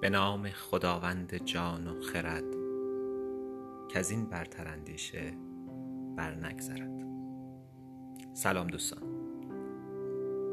[0.00, 2.44] به نام خداوند جان و خرد
[3.88, 5.32] که از این برتر اندیشه
[6.16, 7.04] بر نگذرد
[8.34, 9.02] سلام دوستان.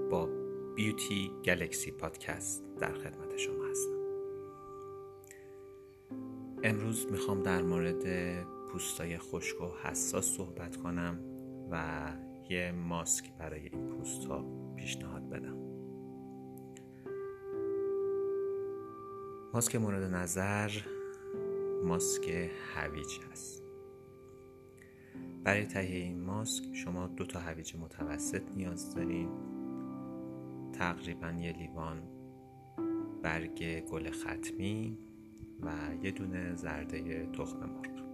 [0.09, 0.29] با
[0.75, 3.95] بیوتی گلکسی پادکست در خدمت شما هستم.
[6.63, 11.19] امروز می‌خوام در مورد پوستای خشک و حساس صحبت کنم
[11.71, 12.03] و
[12.49, 15.74] یه ماسک برای این پوست ها پیشنهاد بدم.
[19.55, 20.71] ماسک مورد نظر
[21.83, 23.63] ماسک هویج است
[25.43, 29.29] برای تهیه این ماسک شما دو تا هویج متوسط نیاز دارین.
[30.73, 32.03] تقریبا یه لیوان
[33.23, 34.97] برگ گل ختمی
[35.61, 38.05] و یه دونه زرده تخم مرغ.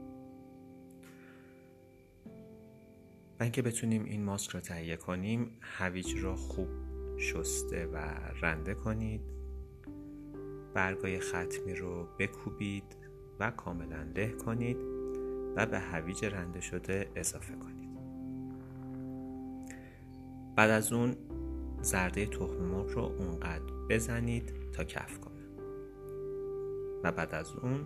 [3.39, 6.69] و اینکه بتونیم این ماسک رو تهیه کنیم هویج رو خوب
[7.17, 7.97] شسته و
[8.41, 9.40] رنده کنید.
[10.73, 12.97] برگای ختمی رو بکوبید
[13.39, 14.77] و کاملا له کنید
[15.55, 17.91] و به هویج رنده شده اضافه کنید.
[20.55, 21.15] بعد از اون
[21.81, 25.41] زرده تخم مرغ رو اونقدر بزنید تا کف کنه.
[27.03, 27.85] و بعد از اون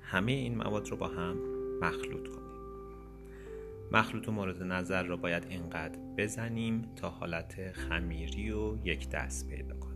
[0.00, 1.36] همه این مواد رو با هم
[1.80, 2.44] مخلوط کنید.
[3.92, 9.93] مخلوط مورد نظر رو باید اینقدر بزنیم تا حالت خمیری و یک دست پیدا کنه.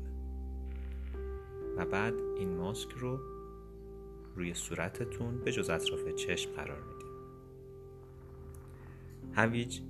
[1.79, 3.21] و بعد این ماسک رو
[4.37, 7.09] روی صورتتون به جز اطراف چشم قرار میدیم
[9.33, 9.81] هویج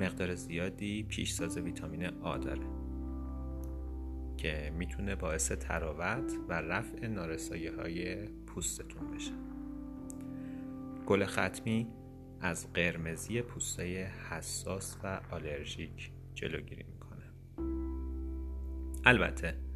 [0.00, 2.66] مقدار زیادی پیشساز ویتامین آ داره
[4.36, 9.32] که می‌تونه باعث تراوت و رفع نارسایی های پوستتون بشه.
[11.06, 11.86] گل ختمی
[12.40, 17.24] از قرمزی پوستای حساس و آلرژیک جلوگیری می‌کنه.
[19.04, 19.67] البته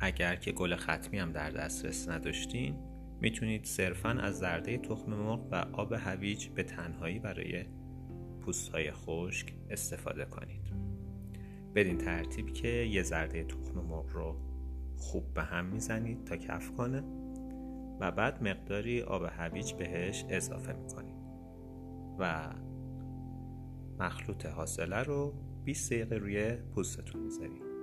[0.00, 2.76] اگر که گل ختمی هم در دسترس نداشتین
[3.20, 7.64] می‌تونید صرفا از زرده تخم مرغ و آب هویج به تنهایی برای
[8.40, 10.72] پوست های خشک استفاده کنید.
[11.74, 14.36] بدین ترتیب که یه زرده تخم مرغ رو
[14.96, 17.02] خوب به هم می‌زنید تا کف کنه
[18.00, 21.16] و بعد مقداری آب هویج بهش اضافه می‌کنید
[22.18, 22.54] و
[23.98, 25.34] مخلوط حاصله رو
[25.64, 27.75] 20 دقیقه روی پوستتون می‌ذارید.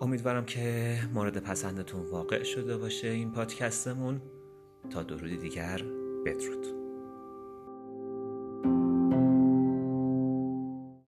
[0.00, 4.20] امیدوارم که مورد پسندتون واقع شده باشه این پادکستمون.
[4.90, 5.82] تا درودی دیگر
[6.26, 6.83] بدرود.